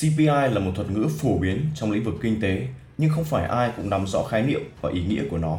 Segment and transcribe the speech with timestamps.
[0.00, 2.68] CPI là một thuật ngữ phổ biến trong lĩnh vực kinh tế,
[2.98, 5.58] nhưng không phải ai cũng nắm rõ khái niệm và ý nghĩa của nó.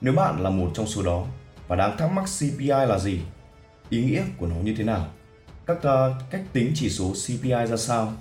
[0.00, 1.26] Nếu bạn là một trong số đó
[1.68, 3.20] và đang thắc mắc CPI là gì,
[3.90, 5.06] ý nghĩa của nó như thế nào,
[5.66, 8.12] các uh, cách tính chỉ số CPI ra sao,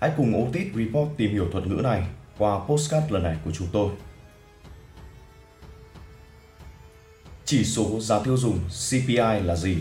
[0.00, 2.06] hãy cùng Otis Report tìm hiểu thuật ngữ này
[2.38, 3.90] qua postcard lần này của chúng tôi.
[7.44, 9.76] Chỉ số giá tiêu dùng CPI là gì?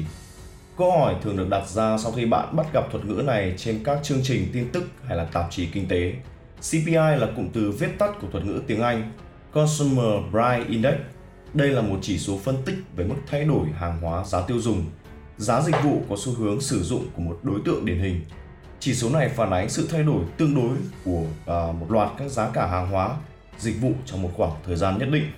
[0.77, 3.83] Câu hỏi thường được đặt ra sau khi bạn bắt gặp thuật ngữ này trên
[3.83, 6.13] các chương trình tin tức hay là tạp chí kinh tế.
[6.59, 9.11] CPI là cụm từ viết tắt của thuật ngữ tiếng Anh
[9.51, 10.93] Consumer Price Index.
[11.53, 14.59] Đây là một chỉ số phân tích về mức thay đổi hàng hóa giá tiêu
[14.59, 14.85] dùng.
[15.37, 18.21] Giá dịch vụ có xu hướng sử dụng của một đối tượng điển hình.
[18.79, 22.31] Chỉ số này phản ánh sự thay đổi tương đối của à, một loạt các
[22.31, 23.17] giá cả hàng hóa,
[23.59, 25.31] dịch vụ trong một khoảng thời gian nhất định.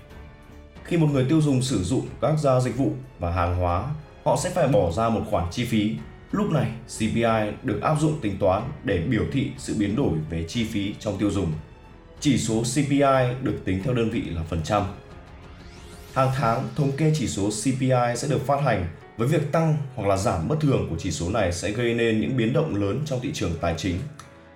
[0.83, 3.83] Khi một người tiêu dùng sử dụng các gia dịch vụ và hàng hóa
[4.27, 5.95] họ sẽ phải bỏ ra một khoản chi phí.
[6.31, 10.45] Lúc này, CPI được áp dụng tính toán để biểu thị sự biến đổi về
[10.47, 11.51] chi phí trong tiêu dùng.
[12.19, 14.83] Chỉ số CPI được tính theo đơn vị là phần trăm.
[16.13, 20.07] Hàng tháng, thống kê chỉ số CPI sẽ được phát hành với việc tăng hoặc
[20.07, 23.01] là giảm bất thường của chỉ số này sẽ gây nên những biến động lớn
[23.05, 23.99] trong thị trường tài chính.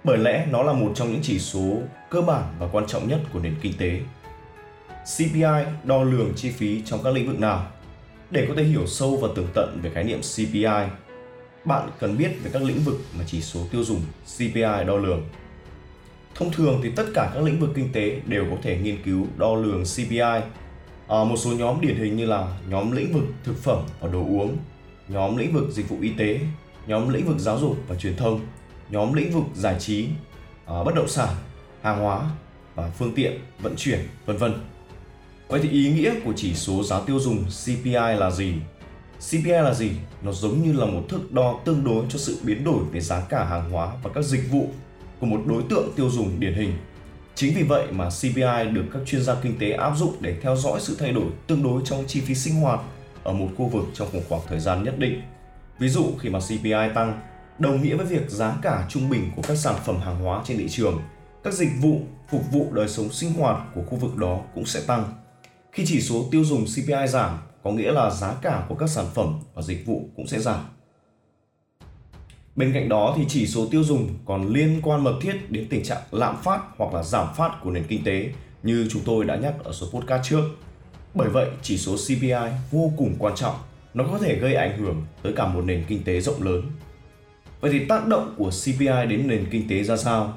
[0.03, 1.77] Bởi lẽ nó là một trong những chỉ số
[2.09, 3.99] cơ bản và quan trọng nhất của nền kinh tế.
[5.17, 7.67] CPI đo lường chi phí trong các lĩnh vực nào
[8.31, 10.89] để có thể hiểu sâu và tường tận về khái niệm CPI,
[11.65, 14.01] bạn cần biết về các lĩnh vực mà chỉ số tiêu dùng
[14.35, 15.23] CPI đo lường.
[16.35, 19.27] Thông thường thì tất cả các lĩnh vực kinh tế đều có thể nghiên cứu
[19.37, 20.19] đo lường CPI.
[21.07, 24.19] À, một số nhóm điển hình như là nhóm lĩnh vực thực phẩm và đồ
[24.19, 24.57] uống,
[25.07, 26.39] nhóm lĩnh vực dịch vụ y tế,
[26.87, 28.39] nhóm lĩnh vực giáo dục và truyền thông,
[28.89, 30.07] nhóm lĩnh vực giải trí,
[30.65, 31.35] à, bất động sản,
[31.81, 32.29] hàng hóa
[32.75, 34.53] và phương tiện vận chuyển, vân vân.
[35.51, 38.53] Vậy thì ý nghĩa của chỉ số giá tiêu dùng CPI là gì?
[39.19, 39.91] CPI là gì?
[40.21, 43.21] Nó giống như là một thước đo tương đối cho sự biến đổi về giá
[43.29, 44.67] cả hàng hóa và các dịch vụ
[45.19, 46.73] của một đối tượng tiêu dùng điển hình.
[47.35, 50.55] Chính vì vậy mà CPI được các chuyên gia kinh tế áp dụng để theo
[50.55, 52.79] dõi sự thay đổi tương đối trong chi phí sinh hoạt
[53.23, 55.21] ở một khu vực trong một khoảng thời gian nhất định.
[55.79, 57.21] Ví dụ khi mà CPI tăng,
[57.59, 60.57] đồng nghĩa với việc giá cả trung bình của các sản phẩm hàng hóa trên
[60.57, 61.01] thị trường,
[61.43, 62.01] các dịch vụ
[62.31, 65.13] phục vụ đời sống sinh hoạt của khu vực đó cũng sẽ tăng.
[65.71, 69.05] Khi chỉ số tiêu dùng CPI giảm, có nghĩa là giá cả của các sản
[69.13, 70.59] phẩm và dịch vụ cũng sẽ giảm.
[72.55, 75.83] Bên cạnh đó thì chỉ số tiêu dùng còn liên quan mật thiết đến tình
[75.83, 78.29] trạng lạm phát hoặc là giảm phát của nền kinh tế
[78.63, 80.43] như chúng tôi đã nhắc ở số podcast trước.
[81.13, 83.55] Bởi vậy, chỉ số CPI vô cùng quan trọng.
[83.93, 86.61] Nó có thể gây ảnh hưởng tới cả một nền kinh tế rộng lớn.
[87.61, 90.33] Vậy thì tác động của CPI đến nền kinh tế ra sao?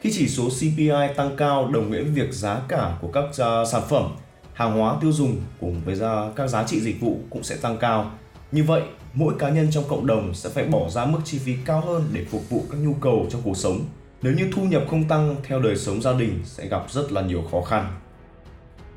[0.00, 3.64] Khi chỉ số CPI tăng cao đồng nghĩa với việc giá cả của các à,
[3.72, 4.16] sản phẩm
[4.56, 5.98] hàng hóa tiêu dùng cùng với
[6.36, 8.10] các giá trị dịch vụ cũng sẽ tăng cao.
[8.52, 8.82] Như vậy,
[9.14, 12.04] mỗi cá nhân trong cộng đồng sẽ phải bỏ ra mức chi phí cao hơn
[12.12, 13.80] để phục vụ các nhu cầu trong cuộc sống.
[14.22, 17.22] Nếu như thu nhập không tăng theo đời sống gia đình sẽ gặp rất là
[17.22, 17.86] nhiều khó khăn.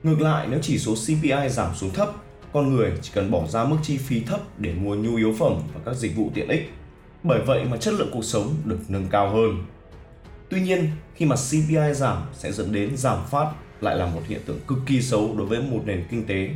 [0.03, 2.09] Ngược lại, nếu chỉ số CPI giảm xuống thấp,
[2.53, 5.61] con người chỉ cần bỏ ra mức chi phí thấp để mua nhu yếu phẩm
[5.73, 6.71] và các dịch vụ tiện ích.
[7.23, 9.65] Bởi vậy mà chất lượng cuộc sống được nâng cao hơn.
[10.49, 14.41] Tuy nhiên, khi mà CPI giảm sẽ dẫn đến giảm phát lại là một hiện
[14.45, 16.49] tượng cực kỳ xấu đối với một nền kinh tế.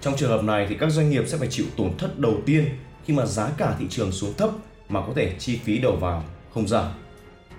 [0.00, 2.64] Trong trường hợp này thì các doanh nghiệp sẽ phải chịu tổn thất đầu tiên
[3.04, 4.50] khi mà giá cả thị trường xuống thấp
[4.88, 6.92] mà có thể chi phí đầu vào không giảm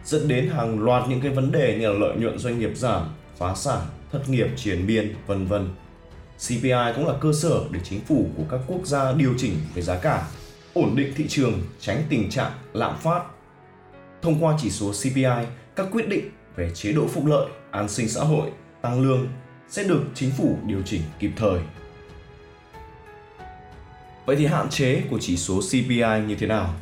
[0.06, 3.10] dẫn đến hàng loạt những cái vấn đề như là lợi nhuận doanh nghiệp giảm,
[3.38, 5.70] phá sản, thất nghiệp triển biên, vân vân.
[6.48, 9.82] CPI cũng là cơ sở để chính phủ của các quốc gia điều chỉnh về
[9.82, 10.28] giá cả,
[10.74, 13.24] ổn định thị trường, tránh tình trạng lạm phát.
[14.22, 15.46] Thông qua chỉ số CPI,
[15.76, 18.50] các quyết định về chế độ phúc lợi, an sinh xã hội
[18.82, 19.28] tăng lương
[19.70, 21.60] sẽ được chính phủ điều chỉnh kịp thời.
[24.26, 26.74] Vậy thì hạn chế của chỉ số CPI như thế nào?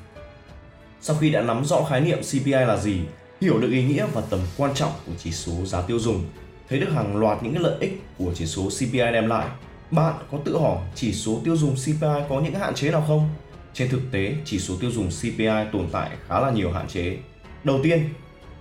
[1.01, 2.99] Sau khi đã nắm rõ khái niệm CPI là gì,
[3.41, 6.25] hiểu được ý nghĩa và tầm quan trọng của chỉ số giá tiêu dùng,
[6.69, 9.47] thấy được hàng loạt những lợi ích của chỉ số CPI đem lại,
[9.91, 13.29] bạn có tự hỏi chỉ số tiêu dùng CPI có những hạn chế nào không?
[13.73, 17.17] Trên thực tế, chỉ số tiêu dùng CPI tồn tại khá là nhiều hạn chế.
[17.63, 18.09] Đầu tiên,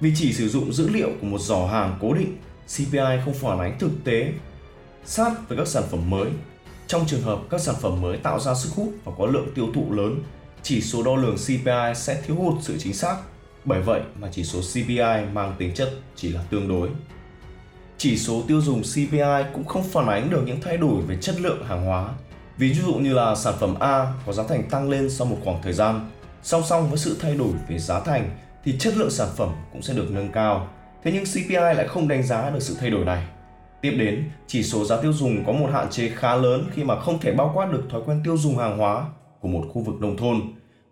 [0.00, 2.36] vì chỉ sử dụng dữ liệu của một giỏ hàng cố định
[2.76, 4.32] CPI không phản ánh thực tế
[5.04, 6.30] sát với các sản phẩm mới.
[6.86, 9.68] Trong trường hợp các sản phẩm mới tạo ra sức hút và có lượng tiêu
[9.74, 10.22] thụ lớn,
[10.62, 13.16] chỉ số đo lường CPI sẽ thiếu hụt sự chính xác.
[13.64, 16.88] Bởi vậy mà chỉ số CPI mang tính chất chỉ là tương đối.
[17.98, 21.40] Chỉ số tiêu dùng CPI cũng không phản ánh được những thay đổi về chất
[21.40, 22.08] lượng hàng hóa.
[22.58, 25.62] Ví dụ như là sản phẩm A có giá thành tăng lên sau một khoảng
[25.62, 26.10] thời gian,
[26.42, 28.30] song song với sự thay đổi về giá thành
[28.64, 30.68] thì chất lượng sản phẩm cũng sẽ được nâng cao
[31.08, 33.24] Thế nhưng CPI lại không đánh giá được sự thay đổi này.
[33.80, 37.00] Tiếp đến, chỉ số giá tiêu dùng có một hạn chế khá lớn khi mà
[37.00, 39.06] không thể bao quát được thói quen tiêu dùng hàng hóa
[39.40, 40.40] của một khu vực nông thôn,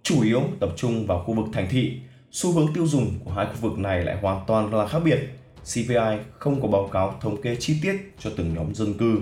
[0.02, 3.46] chủ yếu tập trung vào khu vực thành thị xu hướng tiêu dùng của hai
[3.46, 5.18] khu vực này lại hoàn toàn là khác biệt.
[5.64, 9.18] CPI không có báo cáo thống kê chi tiết cho từng nhóm dân cư.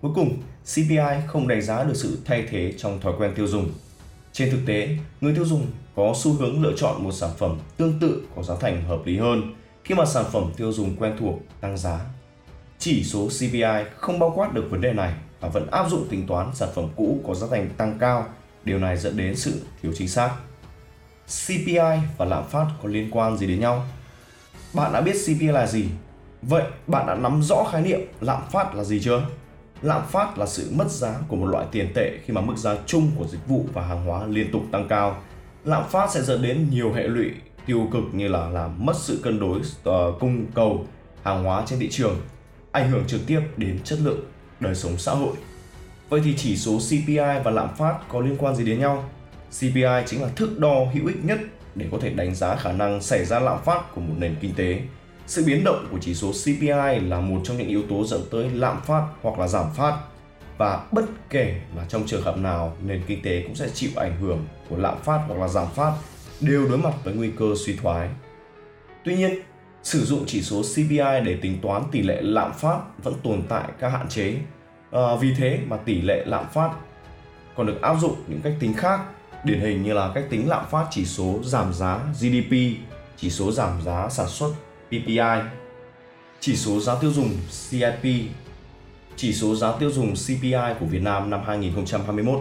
[0.00, 0.36] Cuối cùng,
[0.74, 3.70] CPI không đánh giá được sự thay thế trong thói quen tiêu dùng.
[4.32, 4.88] Trên thực tế,
[5.20, 8.54] người tiêu dùng có xu hướng lựa chọn một sản phẩm tương tự có giá
[8.60, 9.54] thành hợp lý hơn
[9.84, 12.00] khi mà sản phẩm tiêu dùng quen thuộc tăng giá.
[12.78, 16.26] Chỉ số CPI không bao quát được vấn đề này và vẫn áp dụng tính
[16.26, 18.26] toán sản phẩm cũ có giá thành tăng cao.
[18.64, 20.30] Điều này dẫn đến sự thiếu chính xác.
[21.26, 23.86] CPI và lạm phát có liên quan gì đến nhau?
[24.74, 25.88] Bạn đã biết CPI là gì?
[26.42, 29.26] Vậy bạn đã nắm rõ khái niệm lạm phát là gì chưa?
[29.82, 32.76] Lạm phát là sự mất giá của một loại tiền tệ khi mà mức giá
[32.86, 35.22] chung của dịch vụ và hàng hóa liên tục tăng cao.
[35.64, 37.30] Lạm phát sẽ dẫn đến nhiều hệ lụy
[37.66, 40.86] tiêu cực như là làm mất sự cân đối uh, cung cầu
[41.22, 42.16] hàng hóa trên thị trường,
[42.72, 44.20] ảnh hưởng trực tiếp đến chất lượng
[44.60, 45.32] đời sống xã hội.
[46.08, 49.04] Vậy thì chỉ số CPI và lạm phát có liên quan gì đến nhau?
[49.50, 51.38] CPI chính là thước đo hữu ích nhất
[51.74, 54.54] để có thể đánh giá khả năng xảy ra lạm phát của một nền kinh
[54.54, 54.80] tế.
[55.26, 58.50] Sự biến động của chỉ số CPI là một trong những yếu tố dẫn tới
[58.50, 59.98] lạm phát hoặc là giảm phát
[60.58, 64.20] và bất kể là trong trường hợp nào nền kinh tế cũng sẽ chịu ảnh
[64.20, 65.92] hưởng của lạm phát hoặc là giảm phát
[66.40, 68.08] đều đối mặt với nguy cơ suy thoái.
[69.04, 69.34] Tuy nhiên,
[69.82, 73.68] sử dụng chỉ số CPI để tính toán tỷ lệ lạm phát vẫn tồn tại
[73.80, 74.34] các hạn chế.
[74.90, 76.70] À, vì thế mà tỷ lệ lạm phát
[77.56, 79.00] còn được áp dụng những cách tính khác,
[79.44, 82.52] điển hình như là cách tính lạm phát chỉ số giảm giá GDP,
[83.16, 84.52] chỉ số giảm giá sản xuất
[84.88, 85.18] PPI,
[86.40, 87.30] chỉ số giá tiêu dùng
[87.70, 88.30] CIP,
[89.16, 92.40] chỉ số giá tiêu dùng CPI của Việt Nam năm 2021.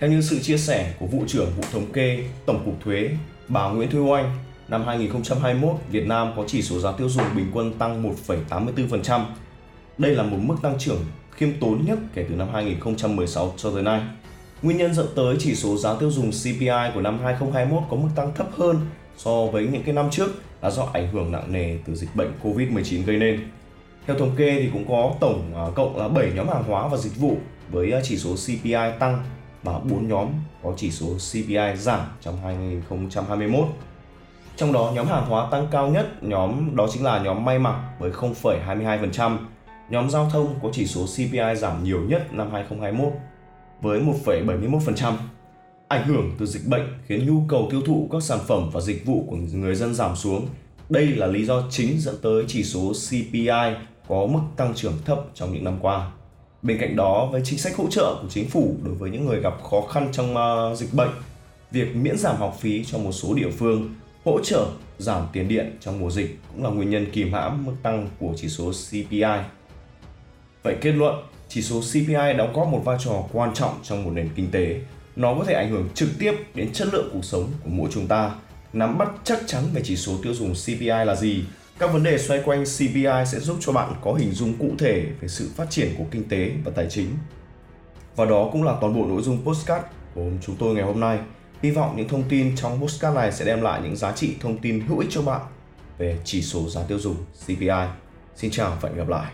[0.00, 3.10] Theo như sự chia sẻ của vụ trưởng vụ thống kê Tổng cục Thuế
[3.48, 4.38] bà Nguyễn Thu Oanh,
[4.68, 9.24] năm 2021 Việt Nam có chỉ số giá tiêu dùng bình quân tăng 1,84%.
[9.98, 13.82] Đây là một mức tăng trưởng khiêm tốn nhất kể từ năm 2016 cho tới
[13.82, 14.00] nay.
[14.62, 18.08] Nguyên nhân dẫn tới chỉ số giá tiêu dùng CPI của năm 2021 có mức
[18.16, 18.80] tăng thấp hơn
[19.16, 20.30] so với những cái năm trước
[20.62, 23.48] là do ảnh hưởng nặng nề từ dịch bệnh Covid-19 gây nên.
[24.06, 26.96] Theo thống kê thì cũng có tổng à, cộng là 7 nhóm hàng hóa và
[26.96, 27.36] dịch vụ
[27.70, 29.24] với à, chỉ số CPI tăng
[29.66, 30.28] và 4 nhóm
[30.62, 33.68] có chỉ số CPI giảm trong 2021.
[34.56, 37.80] Trong đó nhóm hàng hóa tăng cao nhất nhóm đó chính là nhóm may mặc
[37.98, 39.38] với 0,22%,
[39.90, 43.12] nhóm giao thông có chỉ số CPI giảm nhiều nhất năm 2021
[43.80, 45.12] với 1,71%.
[45.88, 49.06] Ảnh hưởng từ dịch bệnh khiến nhu cầu tiêu thụ các sản phẩm và dịch
[49.06, 50.46] vụ của người dân giảm xuống.
[50.88, 53.76] Đây là lý do chính dẫn tới chỉ số CPI
[54.08, 56.10] có mức tăng trưởng thấp trong những năm qua.
[56.62, 59.40] Bên cạnh đó, với chính sách hỗ trợ của chính phủ đối với những người
[59.40, 61.10] gặp khó khăn trong uh, dịch bệnh,
[61.70, 63.94] việc miễn giảm học phí cho một số địa phương,
[64.24, 64.66] hỗ trợ
[64.98, 68.34] giảm tiền điện trong mùa dịch cũng là nguyên nhân kìm hãm mức tăng của
[68.36, 69.22] chỉ số CPI.
[70.62, 71.14] Vậy kết luận,
[71.48, 74.80] chỉ số CPI đóng góp một vai trò quan trọng trong một nền kinh tế.
[75.16, 78.06] Nó có thể ảnh hưởng trực tiếp đến chất lượng cuộc sống của mỗi chúng
[78.06, 78.34] ta.
[78.72, 81.44] Nắm bắt chắc chắn về chỉ số tiêu dùng CPI là gì
[81.78, 85.06] các vấn đề xoay quanh CPI sẽ giúp cho bạn có hình dung cụ thể
[85.20, 87.08] về sự phát triển của kinh tế và tài chính.
[88.16, 89.84] Và đó cũng là toàn bộ nội dung postcard
[90.14, 91.18] của chúng tôi ngày hôm nay.
[91.62, 94.58] Hy vọng những thông tin trong postcard này sẽ đem lại những giá trị thông
[94.58, 95.40] tin hữu ích cho bạn
[95.98, 97.86] về chỉ số giá tiêu dùng CPI.
[98.36, 99.32] Xin chào và hẹn gặp lại.